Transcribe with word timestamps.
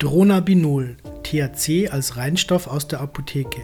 Dronabinol, 0.00 0.96
THC 1.24 1.90
als 1.90 2.16
Reinstoff 2.16 2.68
aus 2.68 2.88
der 2.88 3.02
Apotheke. 3.02 3.60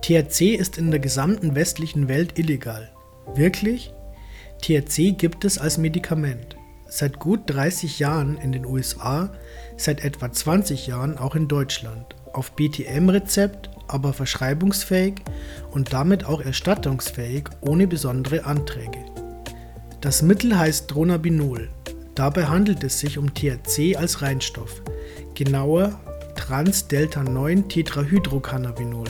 THC 0.00 0.54
ist 0.54 0.78
in 0.78 0.92
der 0.92 1.00
gesamten 1.00 1.56
westlichen 1.56 2.06
Welt 2.06 2.38
illegal. 2.38 2.88
Wirklich? 3.34 3.92
THC 4.60 5.10
gibt 5.18 5.44
es 5.44 5.58
als 5.58 5.76
Medikament. 5.76 6.56
Seit 6.88 7.18
gut 7.18 7.40
30 7.46 7.98
Jahren 7.98 8.36
in 8.36 8.52
den 8.52 8.64
USA, 8.64 9.32
seit 9.76 10.04
etwa 10.04 10.30
20 10.30 10.86
Jahren 10.86 11.18
auch 11.18 11.34
in 11.34 11.48
Deutschland. 11.48 12.14
Auf 12.32 12.52
BTM-Rezept, 12.52 13.70
aber 13.88 14.12
verschreibungsfähig 14.12 15.14
und 15.72 15.92
damit 15.92 16.26
auch 16.26 16.40
erstattungsfähig 16.40 17.46
ohne 17.60 17.88
besondere 17.88 18.44
Anträge. 18.44 19.04
Das 20.00 20.22
Mittel 20.22 20.56
heißt 20.56 20.94
Dronabinol. 20.94 21.70
Dabei 22.14 22.46
handelt 22.46 22.84
es 22.84 23.00
sich 23.00 23.16
um 23.16 23.32
THC 23.32 23.96
als 23.96 24.20
Reinstoff 24.22 24.82
genauer 25.34 25.98
Trans-Delta-9-Tetrahydrocannabinol, 26.36 29.08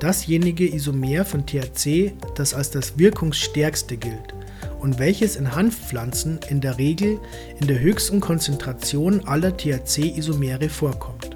dasjenige 0.00 0.74
Isomer 0.74 1.24
von 1.24 1.46
THC, 1.46 2.12
das 2.34 2.52
als 2.52 2.70
das 2.70 2.98
wirkungsstärkste 2.98 3.96
gilt 3.96 4.34
und 4.80 4.98
welches 4.98 5.36
in 5.36 5.54
Hanfpflanzen 5.54 6.40
in 6.48 6.60
der 6.60 6.76
Regel 6.78 7.20
in 7.60 7.66
der 7.66 7.80
höchsten 7.80 8.20
Konzentration 8.20 9.26
aller 9.26 9.56
THC-Isomere 9.56 10.68
vorkommt. 10.68 11.30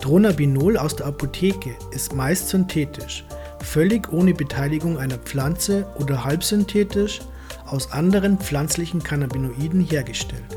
Dronabinol 0.00 0.78
aus 0.78 0.96
der 0.96 1.06
Apotheke 1.06 1.76
ist 1.90 2.14
meist 2.14 2.48
synthetisch, 2.48 3.24
völlig 3.60 4.12
ohne 4.12 4.34
Beteiligung 4.34 4.98
einer 4.98 5.18
Pflanze 5.18 5.86
oder 5.98 6.24
halbsynthetisch 6.24 7.20
aus 7.66 7.92
anderen 7.92 8.38
pflanzlichen 8.38 9.02
Cannabinoiden 9.02 9.80
hergestellt. 9.80 10.56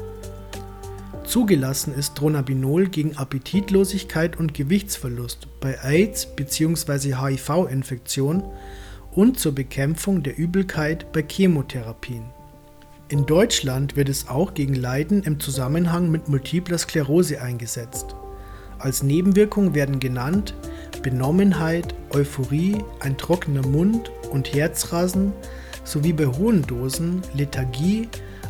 Zugelassen 1.23 1.93
ist 1.93 2.15
Dronabinol 2.15 2.87
gegen 2.87 3.15
Appetitlosigkeit 3.15 4.39
und 4.39 4.55
Gewichtsverlust 4.55 5.47
bei 5.59 5.77
AIDS 5.83 6.25
bzw. 6.25 7.15
HIV-Infektion 7.15 8.43
und 9.11 9.39
zur 9.39 9.53
Bekämpfung 9.53 10.23
der 10.23 10.37
Übelkeit 10.37 11.11
bei 11.11 11.23
Chemotherapien. 11.23 12.23
In 13.09 13.25
Deutschland 13.25 13.95
wird 13.95 14.09
es 14.09 14.27
auch 14.27 14.53
gegen 14.53 14.75
Leiden 14.75 15.23
im 15.23 15.39
Zusammenhang 15.39 16.09
mit 16.09 16.29
multipler 16.29 16.77
Sklerose 16.77 17.41
eingesetzt. 17.41 18.15
Als 18.79 19.03
Nebenwirkung 19.03 19.73
werden 19.73 19.99
genannt 19.99 20.53
Benommenheit, 21.03 21.93
Euphorie, 22.11 22.77
ein 23.01 23.17
trockener 23.17 23.65
Mund 23.67 24.11
und 24.31 24.53
Herzrasen 24.53 25.33
sowie 25.89 26.13
bei 26.13 26.27
hohen 26.27 26.61
Dosen 26.67 27.21
Lethargie, 27.33 28.07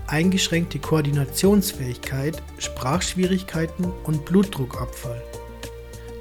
eingeschränkte 0.07 0.79
Koordinationsfähigkeit, 0.79 2.41
Sprachschwierigkeiten 2.57 3.85
und 4.03 4.25
Blutdruckabfall. 4.25 5.21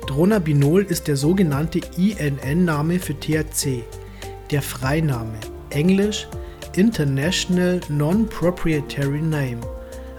Dronabinol 0.06 0.84
ist 0.84 1.08
der 1.08 1.16
sogenannte 1.16 1.80
INN-Name 1.96 2.98
für 2.98 3.19
THC, 3.19 3.83
der 4.50 4.62
Freiname, 4.62 5.39
englisch 5.70 6.28
International 6.74 7.80
Non-Proprietary 7.89 9.20
Name, 9.20 9.61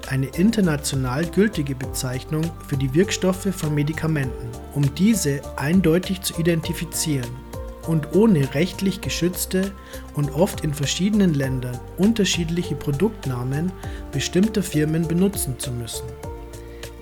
eine 0.10 0.28
international 0.28 1.26
gültige 1.26 1.76
Bezeichnung 1.76 2.44
für 2.68 2.76
die 2.78 2.94
Wirkstoffe 2.94 3.48
von 3.56 3.74
Medikamenten, 3.74 4.50
um 4.74 4.94
diese 4.96 5.42
eindeutig 5.58 6.22
zu 6.22 6.40
identifizieren 6.40 7.49
und 7.90 8.16
ohne 8.16 8.54
rechtlich 8.54 9.02
geschützte 9.02 9.72
und 10.14 10.32
oft 10.32 10.62
in 10.64 10.76
verschiedenen 10.76 11.34
Ländern 11.34 11.80
unterschiedliche 11.98 12.76
Produktnamen 12.76 13.72
bestimmter 14.12 14.62
Firmen 14.62 15.08
benutzen 15.08 15.58
zu 15.58 15.72
müssen. 15.72 16.06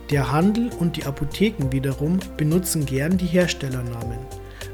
Der 0.10 0.32
Handel 0.32 0.70
und 0.80 0.96
die 0.96 1.04
Apotheken 1.04 1.74
wiederum 1.74 2.20
benutzen 2.38 2.86
gern 2.86 3.18
die 3.18 3.26
Herstellernamen. 3.26 4.20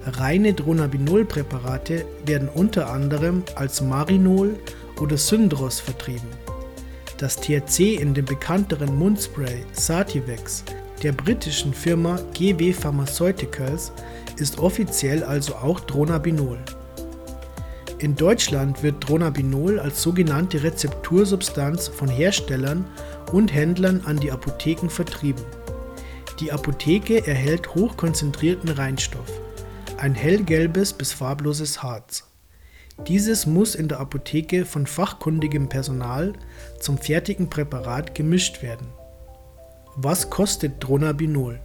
Reine 0.05 0.53
Dronabinol-Präparate 0.53 2.05
werden 2.27 2.47
unter 2.47 2.91
anderem 2.91 3.41
als 3.55 3.81
Marinol 3.81 4.59
oder 5.01 5.17
Syndros 5.17 5.79
vertrieben. 5.79 6.29
Das 7.17 7.37
THC 7.37 7.95
in 7.95 8.13
dem 8.13 8.25
bekannteren 8.25 8.95
Mundspray 8.95 9.63
Sativex 9.71 10.63
der 11.03 11.11
britischen 11.11 11.73
Firma 11.73 12.17
GW 12.33 12.71
Pharmaceuticals 12.71 13.91
ist 14.37 14.59
offiziell 14.59 15.23
also 15.23 15.55
auch 15.55 15.81
Dronabinol. 15.81 16.57
In 17.99 18.15
Deutschland 18.15 18.83
wird 18.83 19.07
Dronabinol 19.07 19.79
als 19.79 20.01
sogenannte 20.01 20.63
Rezeptursubstanz 20.63 21.89
von 21.89 22.09
Herstellern 22.09 22.85
und 23.31 23.53
Händlern 23.53 24.01
an 24.05 24.17
die 24.17 24.31
Apotheken 24.31 24.89
vertrieben. 24.89 25.43
Die 26.39 26.51
Apotheke 26.51 27.27
erhält 27.27 27.75
hochkonzentrierten 27.75 28.69
Reinstoff, 28.69 29.31
ein 29.97 30.15
hellgelbes 30.15 30.93
bis 30.93 31.13
farbloses 31.13 31.83
Harz. 31.83 32.27
Dieses 33.07 33.45
muss 33.45 33.75
in 33.75 33.87
der 33.87 33.99
Apotheke 33.99 34.65
von 34.65 34.87
fachkundigem 34.87 35.67
Personal 35.67 36.33
zum 36.79 36.97
fertigen 36.97 37.49
Präparat 37.49 38.15
gemischt 38.15 38.61
werden. 38.61 38.87
Was 39.95 40.31
kostet 40.31 40.83
Dronabinol? 40.83 41.59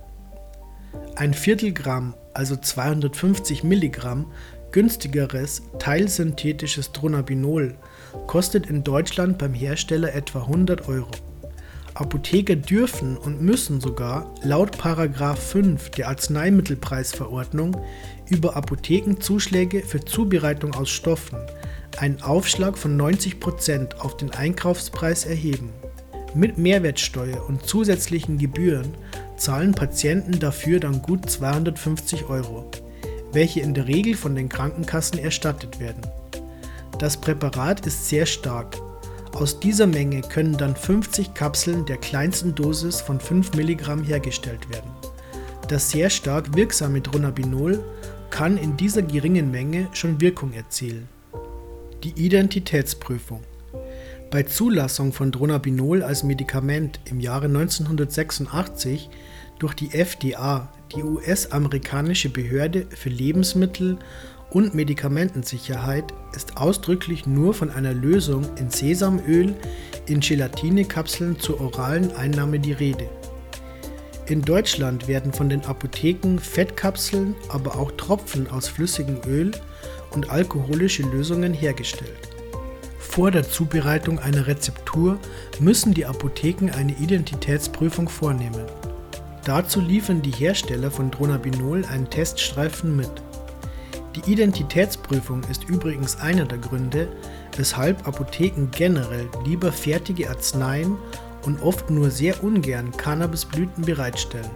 Ein 1.16 1.32
Viertelgramm 1.32 2.14
also 2.34 2.56
250 2.56 3.64
Milligramm, 3.64 4.26
günstigeres 4.70 5.62
teilsynthetisches 5.78 6.92
Dronabinol 6.92 7.76
kostet 8.26 8.66
in 8.66 8.84
Deutschland 8.84 9.38
beim 9.38 9.54
Hersteller 9.54 10.14
etwa 10.14 10.42
100 10.42 10.88
Euro. 10.88 11.10
Apotheker 11.94 12.54
dürfen 12.54 13.16
und 13.16 13.40
müssen 13.40 13.80
sogar 13.80 14.32
laut 14.42 14.76
5 14.76 15.90
der 15.90 16.08
Arzneimittelpreisverordnung 16.08 17.78
über 18.26 18.56
Apothekenzuschläge 18.56 19.80
für 19.80 20.04
Zubereitung 20.04 20.74
aus 20.74 20.90
Stoffen 20.90 21.38
einen 21.96 22.20
Aufschlag 22.20 22.76
von 22.76 23.00
90% 23.00 23.96
auf 23.96 24.18
den 24.18 24.30
Einkaufspreis 24.32 25.24
erheben. 25.24 25.72
Mit 26.38 26.56
Mehrwertsteuer 26.56 27.48
und 27.48 27.66
zusätzlichen 27.66 28.38
Gebühren 28.38 28.94
zahlen 29.36 29.72
Patienten 29.72 30.38
dafür 30.38 30.78
dann 30.78 31.02
gut 31.02 31.28
250 31.28 32.28
Euro, 32.28 32.70
welche 33.32 33.58
in 33.58 33.74
der 33.74 33.88
Regel 33.88 34.14
von 34.14 34.36
den 34.36 34.48
Krankenkassen 34.48 35.18
erstattet 35.18 35.80
werden. 35.80 36.02
Das 37.00 37.16
Präparat 37.16 37.84
ist 37.86 38.08
sehr 38.08 38.24
stark. 38.24 38.76
Aus 39.32 39.58
dieser 39.58 39.88
Menge 39.88 40.20
können 40.20 40.56
dann 40.56 40.76
50 40.76 41.34
Kapseln 41.34 41.84
der 41.86 41.96
kleinsten 41.96 42.54
Dosis 42.54 43.00
von 43.00 43.18
5 43.18 43.54
Milligramm 43.54 44.04
hergestellt 44.04 44.70
werden. 44.70 44.92
Das 45.66 45.90
sehr 45.90 46.08
stark 46.08 46.54
wirksame 46.54 47.00
Dronabinol 47.00 47.82
kann 48.30 48.58
in 48.58 48.76
dieser 48.76 49.02
geringen 49.02 49.50
Menge 49.50 49.88
schon 49.92 50.20
Wirkung 50.20 50.52
erzielen. 50.52 51.08
Die 52.04 52.12
Identitätsprüfung 52.12 53.42
bei 54.30 54.42
Zulassung 54.42 55.12
von 55.12 55.32
Dronabinol 55.32 56.02
als 56.02 56.22
Medikament 56.22 57.00
im 57.06 57.18
Jahre 57.18 57.46
1986 57.46 59.08
durch 59.58 59.74
die 59.74 59.92
FDA, 59.92 60.68
die 60.94 61.02
US-amerikanische 61.02 62.28
Behörde 62.28 62.86
für 62.90 63.08
Lebensmittel 63.08 63.98
und 64.50 64.74
Medikamentensicherheit, 64.74 66.12
ist 66.34 66.58
ausdrücklich 66.58 67.26
nur 67.26 67.54
von 67.54 67.70
einer 67.70 67.94
Lösung 67.94 68.44
in 68.56 68.70
Sesamöl 68.70 69.54
in 70.06 70.20
Gelatinekapseln 70.20 71.38
zur 71.38 71.60
oralen 71.60 72.12
Einnahme 72.12 72.58
die 72.60 72.72
Rede. 72.72 73.08
In 74.26 74.42
Deutschland 74.42 75.08
werden 75.08 75.32
von 75.32 75.48
den 75.48 75.64
Apotheken 75.64 76.38
Fettkapseln, 76.38 77.34
aber 77.48 77.76
auch 77.76 77.92
Tropfen 77.92 78.46
aus 78.50 78.68
flüssigem 78.68 79.20
Öl 79.26 79.52
und 80.10 80.28
alkoholische 80.30 81.02
Lösungen 81.02 81.54
hergestellt. 81.54 82.37
Vor 83.08 83.30
der 83.30 83.48
Zubereitung 83.48 84.18
einer 84.20 84.46
Rezeptur 84.46 85.18
müssen 85.58 85.92
die 85.92 86.06
Apotheken 86.06 86.70
eine 86.70 86.92
Identitätsprüfung 86.92 88.08
vornehmen. 88.08 88.64
Dazu 89.44 89.80
liefern 89.80 90.22
die 90.22 90.30
Hersteller 90.30 90.90
von 90.90 91.10
Dronabinol 91.10 91.84
einen 91.86 92.08
Teststreifen 92.08 92.94
mit. 92.94 93.10
Die 94.14 94.30
Identitätsprüfung 94.30 95.42
ist 95.50 95.64
übrigens 95.64 96.20
einer 96.20 96.44
der 96.44 96.58
Gründe, 96.58 97.08
weshalb 97.56 98.06
Apotheken 98.06 98.68
generell 98.70 99.28
lieber 99.44 99.72
fertige 99.72 100.28
Arzneien 100.28 100.96
und 101.44 101.60
oft 101.62 101.90
nur 101.90 102.10
sehr 102.10 102.44
ungern 102.44 102.92
Cannabisblüten 102.96 103.84
bereitstellen. 103.84 104.50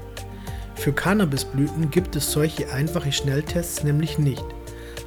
Für 0.74 0.92
Cannabisblüten 0.92 1.90
gibt 1.90 2.14
es 2.16 2.30
solche 2.30 2.70
einfache 2.70 3.12
Schnelltests 3.12 3.82
nämlich 3.82 4.18
nicht. 4.18 4.44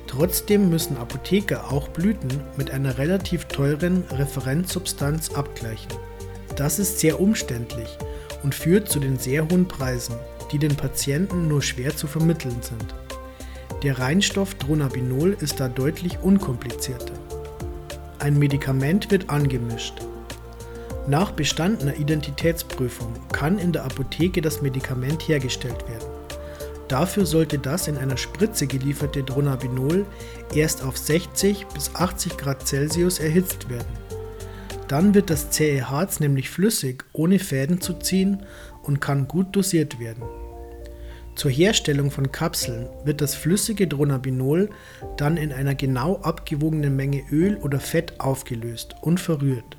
Trotzdem 0.08 0.70
müssen 0.70 0.98
Apotheker 0.98 1.72
auch 1.72 1.88
Blüten 1.90 2.42
mit 2.58 2.72
einer 2.72 2.98
relativ 2.98 3.46
teuren 3.46 4.04
Referenzsubstanz 4.12 5.32
abgleichen. 5.32 5.92
Das 6.56 6.80
ist 6.80 7.00
sehr 7.00 7.20
umständlich 7.20 7.98
und 8.44 8.56
führt 8.56 8.90
zu 8.90 9.00
den 9.00 9.18
sehr 9.18 9.50
hohen 9.50 9.68
Preisen, 9.68 10.16
die 10.52 10.60
den 10.60 10.76
Patienten 10.76 11.48
nur 11.48 11.62
schwer 11.62 11.96
zu 11.96 12.08
vermitteln 12.08 12.62
sind. 12.62 12.94
Der 13.84 14.00
Reinstoff 14.00 14.56
Dronabinol 14.56 15.36
ist 15.42 15.60
da 15.60 15.68
deutlich 15.68 16.20
unkomplizierter. 16.22 17.14
Ein 18.20 18.40
Medikament 18.40 19.12
wird 19.12 19.30
angemischt. 19.30 20.02
Nach 21.08 21.32
bestandener 21.32 21.96
Identitätsprüfung 21.98 23.14
kann 23.32 23.60
in 23.60 23.72
der 23.72 23.84
Apotheke 23.84 24.42
das 24.42 24.62
Medikament 24.62 25.28
hergestellt 25.28 25.88
werden. 25.88 26.15
Dafür 26.88 27.26
sollte 27.26 27.58
das 27.58 27.88
in 27.88 27.98
einer 27.98 28.18
Spritze 28.18 28.68
gelieferte 28.68 29.24
Dronabinol 29.24 30.06
erst 30.54 30.84
auf 30.84 30.98
60 30.98 31.66
bis 31.74 31.96
80 31.96 32.38
Grad 32.38 32.68
Celsius 32.68 33.20
erhitzt 33.20 33.70
werden. 33.70 34.06
Dann 34.88 35.16
wird 35.16 35.32
das 35.32 35.50
zähe 35.50 35.90
Harz 35.90 36.20
nämlich 36.20 36.50
flüssig, 36.50 37.04
ohne 37.12 37.40
Fäden 37.40 37.82
zu 37.82 37.94
ziehen 37.94 38.44
und 38.84 39.02
kann 39.02 39.28
gut 39.28 39.56
dosiert 39.56 40.00
werden. 40.00 40.24
Zur 41.36 41.52
Herstellung 41.52 42.12
von 42.12 42.32
Kapseln 42.32 42.88
wird 43.04 43.20
das 43.20 43.36
flüssige 43.36 43.88
Dronabinol 43.88 44.70
dann 45.18 45.38
in 45.38 45.52
einer 45.52 45.76
genau 45.76 46.18
abgewogenen 46.22 46.96
Menge 46.96 47.24
Öl 47.30 47.58
oder 47.58 47.80
Fett 47.80 48.20
aufgelöst 48.20 48.96
und 49.02 49.20
verrührt. 49.20 49.78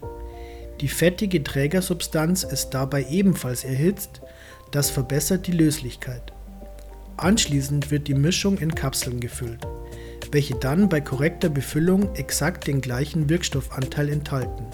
Die 0.82 0.88
fettige 0.88 1.42
Trägersubstanz 1.42 2.42
ist 2.42 2.70
dabei 2.70 3.06
ebenfalls 3.08 3.64
erhitzt, 3.64 4.20
das 4.72 4.90
verbessert 4.90 5.46
die 5.46 5.52
Löslichkeit. 5.52 6.35
Anschließend 7.16 7.90
wird 7.90 8.08
die 8.08 8.14
Mischung 8.14 8.58
in 8.58 8.74
Kapseln 8.74 9.20
gefüllt, 9.20 9.66
welche 10.32 10.54
dann 10.54 10.88
bei 10.88 11.00
korrekter 11.00 11.48
Befüllung 11.48 12.14
exakt 12.14 12.66
den 12.66 12.82
gleichen 12.82 13.30
Wirkstoffanteil 13.30 14.10
enthalten. 14.10 14.66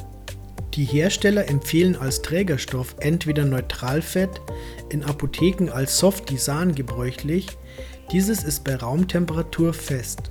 Die 0.75 0.85
Hersteller 0.85 1.49
empfehlen 1.49 1.97
als 1.97 2.23
Trägerstoff 2.23 2.97
entweder 2.99 3.44
Neutralfett, 3.44 4.41
in 4.89 5.05
Apotheken 5.05 5.69
als 5.71 5.99
Softisan 5.99 6.75
gebräuchlich, 6.75 7.47
dieses 8.11 8.43
ist 8.43 8.65
bei 8.65 8.77
Raumtemperatur 8.77 9.73
fest. 9.73 10.31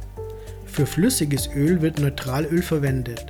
Für 0.66 0.86
flüssiges 0.86 1.50
Öl 1.56 1.82
wird 1.82 2.00
Neutralöl 2.00 2.62
verwendet. 2.62 3.26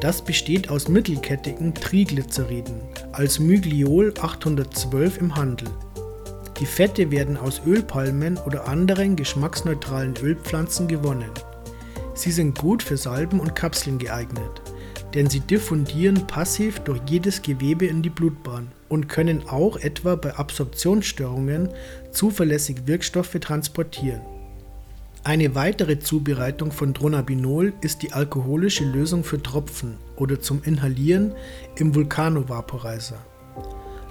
Das 0.00 0.24
besteht 0.24 0.70
aus 0.70 0.88
mittelkettigen 0.88 1.74
Triglyceriden, 1.74 2.80
als 3.12 3.38
Mygliol 3.38 4.14
812 4.20 5.18
im 5.18 5.34
Handel. 5.34 5.68
Die 6.60 6.66
Fette 6.66 7.10
werden 7.10 7.36
aus 7.36 7.62
Ölpalmen 7.66 8.38
oder 8.38 8.68
anderen 8.68 9.16
geschmacksneutralen 9.16 10.14
Ölpflanzen 10.16 10.88
gewonnen. 10.88 11.30
Sie 12.14 12.30
sind 12.30 12.58
gut 12.58 12.82
für 12.82 12.96
Salben 12.96 13.40
und 13.40 13.54
Kapseln 13.54 13.98
geeignet 13.98 14.60
denn 15.14 15.28
sie 15.28 15.40
diffundieren 15.40 16.26
passiv 16.26 16.80
durch 16.80 17.00
jedes 17.08 17.42
Gewebe 17.42 17.86
in 17.86 18.02
die 18.02 18.10
Blutbahn 18.10 18.68
und 18.88 19.08
können 19.08 19.48
auch 19.48 19.76
etwa 19.76 20.14
bei 20.14 20.34
Absorptionsstörungen 20.34 21.68
zuverlässig 22.12 22.86
Wirkstoffe 22.86 23.36
transportieren. 23.40 24.20
Eine 25.22 25.54
weitere 25.54 25.98
Zubereitung 25.98 26.72
von 26.72 26.94
Dronabinol 26.94 27.74
ist 27.82 28.02
die 28.02 28.12
alkoholische 28.12 28.84
Lösung 28.84 29.22
für 29.22 29.42
Tropfen 29.42 29.98
oder 30.16 30.40
zum 30.40 30.62
Inhalieren 30.62 31.34
im 31.76 31.94
Vulkanovaporizer. 31.94 33.18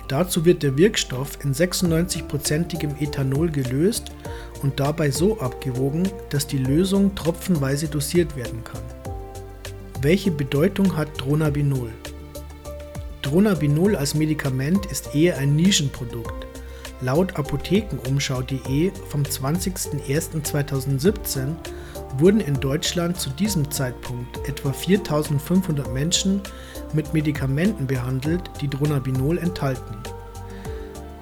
Dazu 0.10 0.44
wird 0.44 0.64
der 0.64 0.76
Wirkstoff 0.76 1.38
in 1.44 1.54
96%igem 1.54 2.96
Ethanol 3.00 3.52
gelöst 3.52 4.12
und 4.64 4.80
dabei 4.80 5.12
so 5.12 5.40
abgewogen, 5.40 6.10
dass 6.32 6.48
die 6.48 6.58
Lösung 6.58 7.14
tropfenweise 7.14 7.88
dosiert 7.88 8.36
werden 8.36 8.64
kann. 8.64 8.82
Welche 10.02 10.32
Bedeutung 10.32 10.98
hat 10.98 11.10
Dronabinol? 11.22 11.92
Dronabinol 13.22 13.96
als 13.96 14.16
Medikament 14.16 14.88
ist 14.88 15.14
eher 15.14 15.38
ein 15.38 15.56
Nischenprodukt. 15.56 16.48
Laut 17.02 17.38
Apothekenumschau.de 17.38 18.92
vom 19.08 19.24
20.01.2017 19.24 21.56
wurden 22.18 22.42
in 22.42 22.60
Deutschland 22.60 23.18
zu 23.18 23.30
diesem 23.30 23.72
Zeitpunkt 23.72 24.38
etwa 24.50 24.74
4500 24.74 25.94
Menschen 25.94 26.42
mit 26.94 27.14
Medikamenten 27.14 27.88
behandelt, 27.88 28.52
die 28.60 28.70
Dronabinol 28.70 29.38
enthalten. 29.38 29.96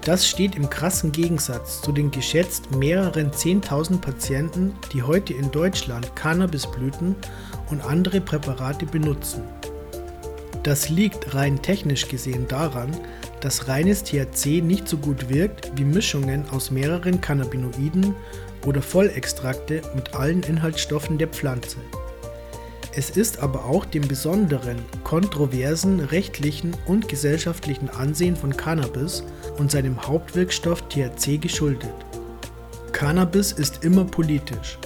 Das 0.01 0.25
steht 0.25 0.55
im 0.55 0.67
krassen 0.67 1.11
Gegensatz 1.11 1.79
zu 1.81 1.91
den 1.91 2.09
geschätzt 2.09 2.75
mehreren 2.75 3.29
10.000 3.29 3.99
Patienten, 3.99 4.73
die 4.93 5.03
heute 5.03 5.33
in 5.33 5.51
Deutschland 5.51 6.15
Cannabisblüten 6.15 7.15
und 7.69 7.81
andere 7.81 8.19
Präparate 8.21 8.87
benutzen. 8.87 9.43
Das 10.63 10.89
liegt 10.89 11.35
rein 11.35 11.61
technisch 11.61 12.07
gesehen 12.07 12.47
daran, 12.47 12.97
dass 13.41 13.67
reines 13.67 14.03
THC 14.03 14.61
nicht 14.61 14.87
so 14.87 14.97
gut 14.97 15.29
wirkt 15.29 15.71
wie 15.75 15.85
Mischungen 15.85 16.43
aus 16.49 16.71
mehreren 16.71 17.21
Cannabinoiden 17.21 18.15
oder 18.65 18.81
Vollextrakte 18.81 19.81
mit 19.95 20.15
allen 20.15 20.43
Inhaltsstoffen 20.43 21.17
der 21.17 21.27
Pflanze. 21.27 21.77
Es 22.95 23.11
ist 23.11 23.39
aber 23.39 23.65
auch 23.65 23.85
dem 23.85 24.07
besonderen, 24.07 24.77
kontroversen 25.03 25.99
rechtlichen 25.99 26.75
und 26.87 27.07
gesellschaftlichen 27.07 27.89
Ansehen 27.91 28.35
von 28.35 28.57
Cannabis 28.57 29.23
und 29.59 29.69
seinem 29.69 30.01
Hauptwirkstoff 30.01 30.81
THC 30.89 31.37
geschuldet. 31.39 31.93
Cannabis 32.93 33.51
ist 33.51 33.83
immer 33.83 34.03
politisch. 34.03 34.79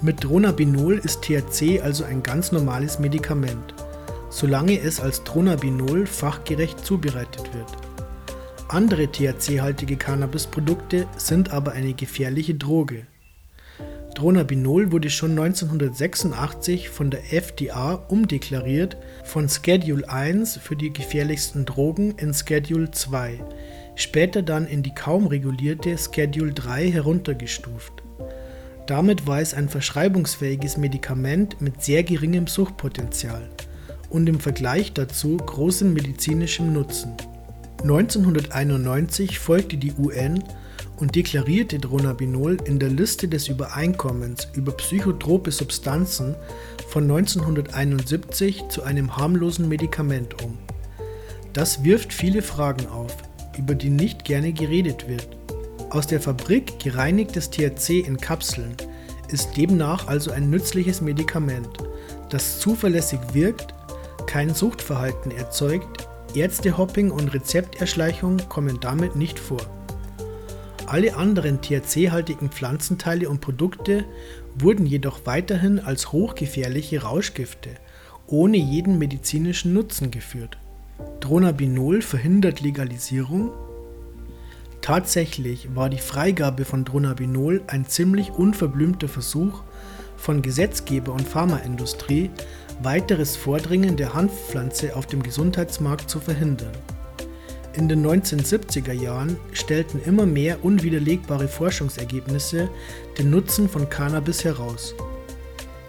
Mit 0.00 0.24
Dronabinol 0.24 0.98
ist 0.98 1.22
THC 1.22 1.80
also 1.80 2.02
ein 2.02 2.24
ganz 2.24 2.50
normales 2.50 2.98
Medikament, 2.98 3.72
solange 4.32 4.80
es 4.80 4.98
als 4.98 5.22
Dronabinol 5.24 6.06
fachgerecht 6.06 6.84
zubereitet 6.84 7.52
wird. 7.54 7.68
Andere 8.68 9.08
THC-haltige 9.12 9.96
Cannabisprodukte 9.96 11.06
sind 11.18 11.52
aber 11.52 11.72
eine 11.72 11.92
gefährliche 11.92 12.54
Droge. 12.54 13.06
Dronabinol 14.14 14.90
wurde 14.90 15.10
schon 15.10 15.32
1986 15.32 16.88
von 16.88 17.10
der 17.10 17.32
FDA 17.32 17.94
umdeklariert 18.08 18.96
von 19.24 19.50
Schedule 19.50 20.08
1 20.08 20.56
für 20.56 20.76
die 20.76 20.92
gefährlichsten 20.92 21.66
Drogen 21.66 22.12
in 22.12 22.32
Schedule 22.32 22.90
2, 22.90 23.38
später 23.96 24.42
dann 24.42 24.66
in 24.66 24.82
die 24.82 24.94
kaum 24.94 25.26
regulierte 25.26 25.96
Schedule 25.98 26.52
3 26.52 26.90
heruntergestuft. 26.90 28.02
Damit 28.86 29.26
war 29.26 29.40
es 29.40 29.52
ein 29.52 29.68
verschreibungsfähiges 29.68 30.78
Medikament 30.78 31.60
mit 31.60 31.82
sehr 31.82 32.02
geringem 32.02 32.46
Suchtpotenzial 32.46 33.48
und 34.12 34.28
im 34.28 34.38
Vergleich 34.38 34.92
dazu 34.92 35.38
großem 35.38 35.92
medizinischem 35.92 36.72
Nutzen. 36.72 37.12
1991 37.82 39.38
folgte 39.38 39.76
die 39.76 39.92
UN 39.98 40.44
und 40.98 41.16
deklarierte 41.16 41.78
Dronabinol 41.78 42.58
in 42.64 42.78
der 42.78 42.90
Liste 42.90 43.26
des 43.26 43.48
Übereinkommens 43.48 44.48
über 44.54 44.72
psychotrope 44.72 45.50
Substanzen 45.50 46.36
von 46.88 47.04
1971 47.04 48.64
zu 48.68 48.82
einem 48.82 49.16
harmlosen 49.16 49.68
Medikament 49.68 50.42
um. 50.44 50.58
Das 51.54 51.82
wirft 51.82 52.12
viele 52.12 52.42
Fragen 52.42 52.86
auf, 52.86 53.16
über 53.58 53.74
die 53.74 53.90
nicht 53.90 54.24
gerne 54.24 54.52
geredet 54.52 55.08
wird. 55.08 55.28
Aus 55.90 56.06
der 56.06 56.20
Fabrik 56.20 56.78
gereinigtes 56.78 57.50
THC 57.50 58.00
in 58.06 58.18
Kapseln 58.18 58.76
ist 59.28 59.56
demnach 59.56 60.06
also 60.06 60.30
ein 60.30 60.50
nützliches 60.50 61.00
Medikament, 61.00 61.68
das 62.28 62.60
zuverlässig 62.60 63.20
wirkt, 63.32 63.71
kein 64.26 64.54
Suchtverhalten 64.54 65.30
erzeugt, 65.30 66.08
Ärztehopping 66.34 67.10
und 67.10 67.34
Rezepterschleichung 67.34 68.38
kommen 68.48 68.78
damit 68.80 69.16
nicht 69.16 69.38
vor. 69.38 69.60
Alle 70.86 71.16
anderen 71.16 71.60
THC-haltigen 71.60 72.50
Pflanzenteile 72.50 73.28
und 73.28 73.40
Produkte 73.40 74.04
wurden 74.58 74.86
jedoch 74.86 75.20
weiterhin 75.24 75.78
als 75.78 76.12
hochgefährliche 76.12 77.02
Rauschgifte 77.02 77.70
ohne 78.26 78.56
jeden 78.56 78.98
medizinischen 78.98 79.74
Nutzen 79.74 80.10
geführt. 80.10 80.56
Dronabinol 81.20 82.02
verhindert 82.02 82.60
Legalisierung 82.60 83.52
Tatsächlich 84.82 85.76
war 85.76 85.88
die 85.88 85.98
Freigabe 85.98 86.64
von 86.64 86.84
Dronabinol 86.84 87.62
ein 87.68 87.86
ziemlich 87.86 88.32
unverblümter 88.32 89.06
Versuch 89.06 89.62
von 90.16 90.42
Gesetzgeber 90.42 91.12
und 91.12 91.26
Pharmaindustrie, 91.26 92.30
weiteres 92.82 93.36
Vordringen 93.36 93.96
der 93.96 94.14
Hanfpflanze 94.14 94.96
auf 94.96 95.06
dem 95.06 95.22
Gesundheitsmarkt 95.22 96.08
zu 96.08 96.20
verhindern. 96.20 96.72
In 97.74 97.88
den 97.88 98.04
1970er 98.06 98.92
Jahren 98.92 99.36
stellten 99.52 100.00
immer 100.04 100.26
mehr 100.26 100.62
unwiderlegbare 100.62 101.48
Forschungsergebnisse 101.48 102.68
den 103.18 103.30
Nutzen 103.30 103.68
von 103.68 103.88
Cannabis 103.88 104.44
heraus. 104.44 104.94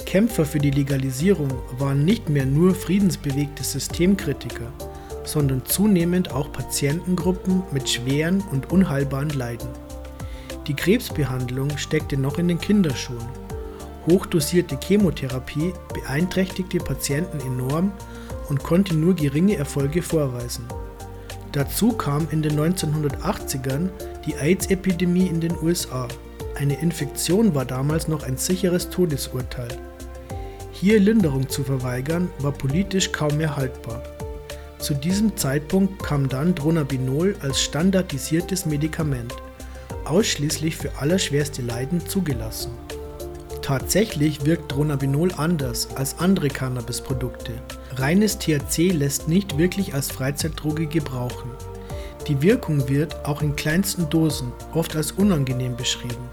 Kämpfer 0.05 0.45
für 0.45 0.59
die 0.59 0.71
Legalisierung 0.71 1.51
waren 1.77 2.05
nicht 2.05 2.29
mehr 2.29 2.45
nur 2.45 2.73
friedensbewegte 2.73 3.63
Systemkritiker, 3.63 4.71
sondern 5.25 5.65
zunehmend 5.65 6.31
auch 6.31 6.51
Patientengruppen 6.53 7.63
mit 7.71 7.89
schweren 7.89 8.41
und 8.51 8.71
unheilbaren 8.71 9.31
Leiden. 9.31 9.69
Die 10.67 10.75
Krebsbehandlung 10.75 11.77
steckte 11.77 12.15
noch 12.15 12.37
in 12.37 12.47
den 12.47 12.59
Kinderschuhen. 12.59 13.42
Hochdosierte 14.07 14.77
Chemotherapie 14.83 15.73
beeinträchtigte 15.93 16.77
Patienten 16.79 17.39
enorm 17.39 17.91
und 18.49 18.61
konnte 18.61 18.95
nur 18.95 19.15
geringe 19.15 19.55
Erfolge 19.55 20.01
vorweisen. 20.01 20.65
Dazu 21.53 21.93
kam 21.93 22.27
in 22.31 22.41
den 22.41 22.59
1980ern 22.59 23.89
die 24.25 24.35
AIDS-Epidemie 24.35 25.27
in 25.27 25.39
den 25.39 25.55
USA. 25.61 26.07
Eine 26.55 26.79
Infektion 26.81 27.55
war 27.55 27.65
damals 27.65 28.07
noch 28.07 28.23
ein 28.23 28.37
sicheres 28.37 28.89
Todesurteil. 28.89 29.77
Hier 30.71 30.99
Linderung 30.99 31.47
zu 31.47 31.63
verweigern, 31.63 32.29
war 32.39 32.51
politisch 32.51 33.11
kaum 33.11 33.37
mehr 33.37 33.55
haltbar. 33.55 34.03
Zu 34.79 34.95
diesem 34.95 35.37
Zeitpunkt 35.37 36.03
kam 36.03 36.27
dann 36.27 36.55
Dronabinol 36.55 37.35
als 37.41 37.61
standardisiertes 37.61 38.65
Medikament, 38.65 39.33
ausschließlich 40.03 40.75
für 40.75 40.97
allerschwerste 40.99 41.61
Leiden 41.61 42.05
zugelassen. 42.05 42.71
Tatsächlich 43.63 44.45
wirkt 44.45 44.73
Dronabinol 44.73 45.31
anders 45.37 45.95
als 45.95 46.19
andere 46.19 46.49
Cannabisprodukte. 46.49 47.53
Reines 47.95 48.37
THC 48.37 48.91
lässt 48.91 49.29
nicht 49.29 49.57
wirklich 49.57 49.93
als 49.93 50.11
Freizeitdroge 50.11 50.85
gebrauchen. 50.85 51.49
Die 52.27 52.41
Wirkung 52.41 52.89
wird 52.89 53.25
auch 53.25 53.41
in 53.41 53.55
kleinsten 53.55 54.09
Dosen 54.09 54.51
oft 54.73 54.97
als 54.97 55.13
unangenehm 55.13 55.77
beschrieben. 55.77 56.29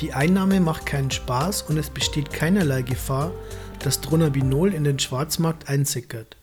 Die 0.00 0.12
Einnahme 0.12 0.60
macht 0.60 0.86
keinen 0.86 1.10
Spaß 1.10 1.62
und 1.62 1.76
es 1.76 1.90
besteht 1.90 2.32
keinerlei 2.32 2.82
Gefahr, 2.82 3.32
dass 3.80 4.00
Dronabinol 4.00 4.74
in 4.74 4.84
den 4.84 5.00
Schwarzmarkt 5.00 5.68
einsickert. 5.68 6.36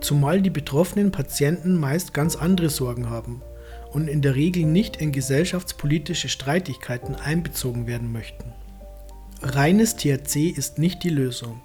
Zumal 0.00 0.40
die 0.40 0.48
betroffenen 0.48 1.12
Patienten 1.12 1.78
meist 1.78 2.14
ganz 2.14 2.34
andere 2.34 2.70
Sorgen 2.70 3.10
haben 3.10 3.42
und 3.92 4.08
in 4.08 4.22
der 4.22 4.36
Regel 4.36 4.64
nicht 4.64 4.96
in 4.96 5.12
gesellschaftspolitische 5.12 6.30
Streitigkeiten 6.30 7.14
einbezogen 7.14 7.86
werden 7.86 8.10
möchten. 8.10 8.54
Reines 9.46 9.96
THC 9.96 10.48
ist 10.48 10.78
nicht 10.78 11.02
die 11.02 11.10
Lösung. 11.10 11.60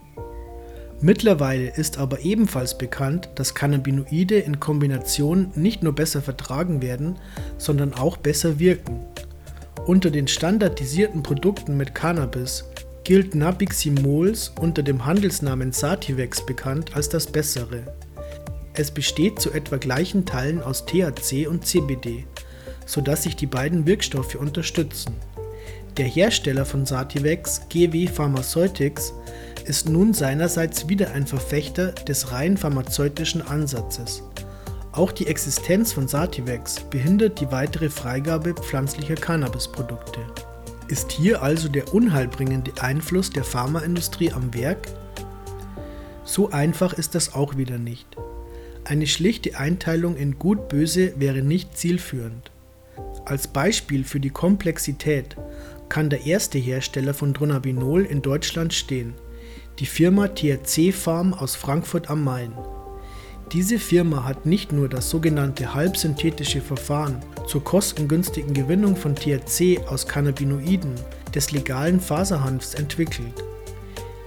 Mittlerweile 1.00 1.70
ist 1.70 1.98
aber 1.98 2.20
ebenfalls 2.20 2.78
bekannt, 2.78 3.30
dass 3.36 3.56
Cannabinoide 3.56 4.38
in 4.38 4.60
Kombination 4.60 5.52
nicht 5.56 5.82
nur 5.82 5.94
besser 5.96 6.22
vertragen 6.22 6.82
werden, 6.82 7.16
sondern 7.58 7.94
auch 7.94 8.18
besser 8.18 8.60
wirken. 8.60 9.00
Unter 9.88 10.12
den 10.12 10.28
standardisierten 10.28 11.24
Produkten 11.24 11.78
mit 11.78 11.96
Cannabis 11.96 12.66
gilt 13.06 13.34
Nabiximols 13.34 14.52
unter 14.60 14.84
dem 14.84 15.06
Handelsnamen 15.06 15.72
Sativex 15.72 16.46
bekannt 16.46 16.98
als 16.98 17.08
das 17.08 17.28
bessere. 17.28 17.96
Es 18.74 18.92
besteht 18.92 19.40
zu 19.40 19.54
etwa 19.54 19.78
gleichen 19.78 20.26
Teilen 20.26 20.62
aus 20.62 20.86
THC 20.86 21.48
und 21.48 21.66
CBD, 21.66 22.26
sodass 22.86 23.24
sich 23.24 23.38
die 23.38 23.48
beiden 23.48 23.86
Wirkstoffe 23.86 24.36
unterstützen. 24.36 25.14
Der 26.00 26.08
Hersteller 26.08 26.64
von 26.64 26.86
Sativex, 26.86 27.64
GW 27.68 28.08
Pharmaceutics, 28.08 29.14
ist 29.66 29.90
nun 29.90 30.14
seinerseits 30.14 30.88
wieder 30.88 31.12
ein 31.12 31.28
Verfechter 31.28 31.92
des 31.92 32.32
rein 32.32 32.56
pharmazeutischen 32.56 33.42
Ansatzes. 33.42 34.24
Auch 34.94 35.12
die 35.12 35.28
Existenz 35.28 35.92
von 35.92 36.08
Sativex 36.08 36.80
behindert 36.80 37.42
die 37.42 37.52
weitere 37.52 37.90
Freigabe 37.90 38.54
pflanzlicher 38.54 39.16
Cannabisprodukte. 39.16 40.22
Ist 40.88 41.12
hier 41.12 41.42
also 41.44 41.68
der 41.68 41.94
unheilbringende 41.94 42.82
Einfluss 42.82 43.30
der 43.30 43.44
Pharmaindustrie 43.44 44.32
am 44.32 44.54
Werk? 44.54 44.88
So 46.24 46.50
einfach 46.50 46.94
ist 46.94 47.14
das 47.14 47.34
auch 47.34 47.58
wieder 47.58 47.78
nicht. 47.78 48.08
Eine 48.86 49.06
schlichte 49.06 49.60
Einteilung 49.60 50.16
in 50.16 50.40
Gut-Böse 50.40 51.12
wäre 51.18 51.42
nicht 51.42 51.78
zielführend. 51.78 52.52
Als 53.26 53.48
Beispiel 53.48 54.06
für 54.06 54.22
die 54.22 54.30
Komplexität 54.30 55.36
kann 55.90 56.10
der 56.10 56.26
erste 56.26 56.58
Hersteller 56.58 57.14
von 57.14 57.34
Dronabinol 57.34 58.06
in 58.06 58.22
Deutschland 58.22 58.74
stehen, 58.74 59.14
die 59.80 59.86
Firma 59.86 60.28
THC 60.28 60.92
Farm 60.94 61.34
aus 61.34 61.56
Frankfurt 61.56 62.10
am 62.10 62.24
Main. 62.24 62.54
Diese 63.52 63.80
Firma 63.80 64.26
hat 64.26 64.46
nicht 64.46 64.72
nur 64.72 64.88
das 64.88 65.10
sogenannte 65.10 65.74
halbsynthetische 65.74 66.62
Verfahren 66.62 67.18
zur 67.48 67.64
kostengünstigen 67.64 68.54
Gewinnung 68.54 68.96
von 68.96 69.16
THC 69.16 69.80
aus 69.88 70.08
Cannabinoiden 70.08 70.94
des 71.34 71.52
legalen 71.52 72.00
Faserhanfs 72.00 72.76
entwickelt. 72.76 73.44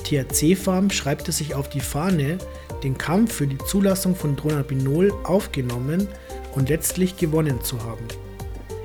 THC 0.03 0.57
Farm 0.57 0.91
schreibt 0.91 1.29
es 1.29 1.39
sich 1.39 1.55
auf 1.55 1.69
die 1.69 1.81
Fahne, 1.81 2.39
den 2.83 2.99
Kampf 2.99 3.35
für 3.35 3.47
die 3.47 3.59
Zulassung 3.59 4.17
von 4.17 4.35
Dronabinol 4.35 5.13
aufgenommen 5.23 6.09
und 6.55 6.69
letztlich 6.69 7.17
gewonnen 7.17 7.63
zu 7.63 7.83
haben. 7.85 8.09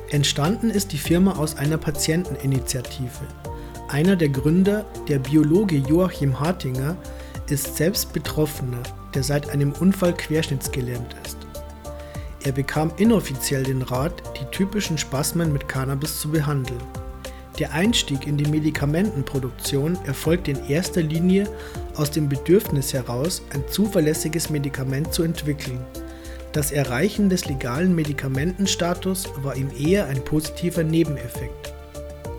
Entstanden 0.10 0.70
ist 0.70 0.94
die 0.94 0.98
Firma 0.98 1.34
aus 1.34 1.58
einer 1.58 1.78
Patienteninitiative. 1.78 3.28
Einer 3.90 4.16
der 4.16 4.30
Gründer, 4.30 4.86
der 5.10 5.20
Biologe 5.20 5.76
Joachim 5.76 6.40
Hartinger, 6.40 6.96
ist 7.50 7.76
selbst 7.76 8.14
Betroffener, 8.14 8.84
der 9.14 9.24
seit 9.24 9.50
einem 9.50 9.74
Unfall 9.74 10.14
querschnittsgelähmt 10.14 11.14
ist. 11.26 11.38
Er 12.46 12.54
bekam 12.54 12.92
inoffiziell 12.96 13.64
den 13.64 13.82
Rat, 13.82 14.14
die 14.40 14.46
typischen 14.56 14.98
Spasmen 14.98 15.52
mit 15.52 15.68
Cannabis 15.68 16.22
zu 16.22 16.30
behandeln. 16.30 16.82
Der 17.60 17.74
Einstieg 17.74 18.28
in 18.28 18.38
die 18.38 18.50
Medikamentenproduktion 18.50 19.98
erfolgt 20.06 20.48
in 20.48 20.70
erster 20.70 21.02
Linie 21.02 21.50
aus 21.96 22.12
dem 22.12 22.30
Bedürfnis 22.30 22.94
heraus, 22.94 23.42
ein 23.54 23.64
zuverlässiges 23.70 24.50
Medikament 24.50 25.14
zu 25.14 25.24
entwickeln. 25.24 25.82
Das 26.54 26.72
Erreichen 26.72 27.30
des 27.30 27.46
legalen 27.46 27.94
Medikamentenstatus 27.96 29.30
war 29.44 29.56
ihm 29.56 29.70
eher 29.78 30.08
ein 30.08 30.24
positiver 30.24 30.84
Nebeneffekt. 30.84 31.74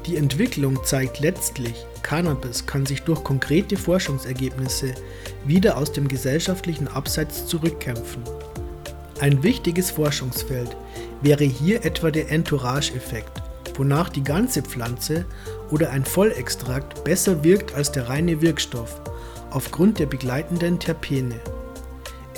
Die 0.07 0.17
Entwicklung 0.17 0.83
zeigt 0.85 1.21
letztlich, 1.21 1.87
Cannabis 2.03 2.67
kann 2.67 2.87
sich 2.87 3.03
durch 3.03 3.23
konkrete 3.23 3.77
Forschungsergebnisse 3.77 4.95
wieder 5.45 5.77
aus 5.77 5.93
dem 5.93 6.09
gesellschaftlichen 6.09 6.88
Abseits 6.88 7.47
zurückkämpfen. 7.47 8.23
Ein 9.21 9.43
wichtiges 9.43 9.91
Forschungsfeld 9.91 10.77
wäre 11.21 11.45
hier 11.45 11.85
etwa 11.85 12.11
der 12.11 12.31
Entourage-Effekt 12.31 13.43
wonach 13.79 14.09
die 14.09 14.25
ganze 14.25 14.62
Pflanze 14.62 15.25
oder 15.71 15.91
ein 15.91 16.05
Vollextrakt 16.05 17.05
besser 17.05 17.45
wirkt 17.45 17.75
als 17.75 17.93
der 17.93 18.09
reine 18.09 18.43
Wirkstoff, 18.43 19.00
aufgrund 19.50 19.99
der 19.99 20.07
begleitenden 20.07 20.79
Terpene. 20.79 21.41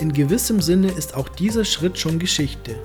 In 0.01 0.13
gewissem 0.13 0.61
Sinne 0.61 0.89
ist 0.89 1.13
auch 1.13 1.29
dieser 1.29 1.63
Schritt 1.63 1.99
schon 1.99 2.17
Geschichte, 2.17 2.75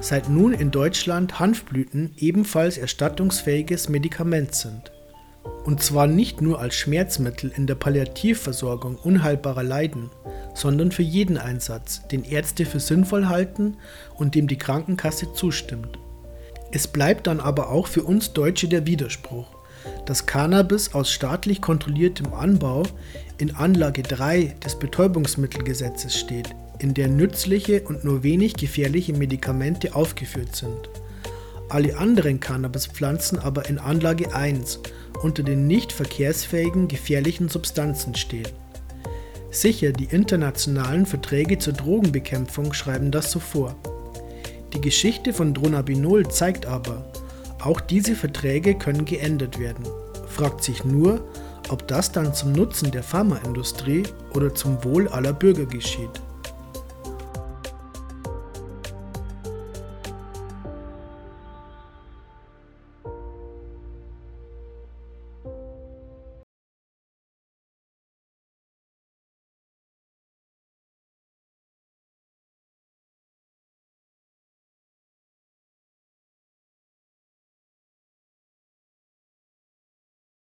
seit 0.00 0.28
nun 0.28 0.52
in 0.52 0.72
Deutschland 0.72 1.38
Hanfblüten 1.38 2.12
ebenfalls 2.16 2.76
erstattungsfähiges 2.76 3.88
Medikament 3.88 4.52
sind. 4.52 4.90
Und 5.64 5.80
zwar 5.80 6.08
nicht 6.08 6.42
nur 6.42 6.60
als 6.60 6.74
Schmerzmittel 6.74 7.52
in 7.54 7.68
der 7.68 7.76
Palliativversorgung 7.76 8.96
unheilbarer 8.96 9.62
Leiden, 9.62 10.10
sondern 10.54 10.90
für 10.90 11.04
jeden 11.04 11.38
Einsatz, 11.38 12.02
den 12.08 12.24
Ärzte 12.24 12.66
für 12.66 12.80
sinnvoll 12.80 13.28
halten 13.28 13.76
und 14.16 14.34
dem 14.34 14.48
die 14.48 14.58
Krankenkasse 14.58 15.34
zustimmt. 15.34 16.00
Es 16.72 16.88
bleibt 16.88 17.28
dann 17.28 17.38
aber 17.38 17.70
auch 17.70 17.86
für 17.86 18.02
uns 18.02 18.32
Deutsche 18.32 18.66
der 18.66 18.88
Widerspruch, 18.88 19.46
dass 20.04 20.26
Cannabis 20.26 20.94
aus 20.94 21.12
staatlich 21.12 21.62
kontrolliertem 21.62 22.34
Anbau 22.34 22.82
in 23.38 23.54
Anlage 23.54 24.02
3 24.02 24.56
des 24.64 24.78
Betäubungsmittelgesetzes 24.78 26.18
steht, 26.18 26.54
in 26.78 26.94
der 26.94 27.08
nützliche 27.08 27.82
und 27.82 28.04
nur 28.04 28.22
wenig 28.22 28.54
gefährliche 28.54 29.12
Medikamente 29.12 29.94
aufgeführt 29.94 30.56
sind. 30.56 30.88
Alle 31.68 31.98
anderen 31.98 32.40
Cannabispflanzen 32.40 33.38
aber 33.38 33.68
in 33.68 33.78
Anlage 33.78 34.34
1 34.34 34.80
unter 35.22 35.42
den 35.42 35.66
nicht 35.66 35.92
verkehrsfähigen 35.92 36.88
gefährlichen 36.88 37.48
Substanzen 37.48 38.14
stehen. 38.14 38.48
Sicher, 39.50 39.92
die 39.92 40.04
internationalen 40.04 41.06
Verträge 41.06 41.58
zur 41.58 41.72
Drogenbekämpfung 41.72 42.72
schreiben 42.72 43.10
das 43.10 43.30
so 43.30 43.40
vor. 43.40 43.74
Die 44.74 44.80
Geschichte 44.80 45.32
von 45.32 45.54
Dronabinol 45.54 46.28
zeigt 46.28 46.66
aber, 46.66 47.10
auch 47.60 47.80
diese 47.80 48.14
Verträge 48.14 48.74
können 48.74 49.06
geändert 49.06 49.58
werden. 49.58 49.86
Fragt 50.28 50.62
sich 50.62 50.84
nur, 50.84 51.26
ob 51.70 51.86
das 51.88 52.12
dann 52.12 52.34
zum 52.34 52.52
Nutzen 52.52 52.90
der 52.90 53.02
Pharmaindustrie 53.02 54.04
oder 54.34 54.54
zum 54.54 54.82
Wohl 54.84 55.08
aller 55.08 55.32
Bürger 55.32 55.66
geschieht. 55.66 56.20